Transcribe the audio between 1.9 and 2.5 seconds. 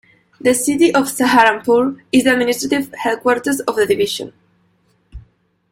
is the